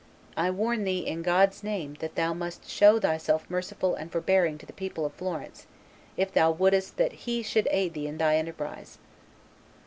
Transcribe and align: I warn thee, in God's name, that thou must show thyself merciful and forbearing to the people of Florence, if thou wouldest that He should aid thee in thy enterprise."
I 0.35 0.49
warn 0.49 0.83
thee, 0.83 1.05
in 1.05 1.21
God's 1.21 1.61
name, 1.63 1.93
that 1.99 2.15
thou 2.15 2.33
must 2.33 2.67
show 2.67 2.99
thyself 2.99 3.47
merciful 3.51 3.93
and 3.93 4.11
forbearing 4.11 4.57
to 4.57 4.65
the 4.65 4.73
people 4.73 5.05
of 5.05 5.13
Florence, 5.13 5.67
if 6.17 6.33
thou 6.33 6.49
wouldest 6.49 6.97
that 6.97 7.13
He 7.29 7.43
should 7.43 7.67
aid 7.69 7.93
thee 7.93 8.07
in 8.07 8.17
thy 8.17 8.37
enterprise." 8.37 8.97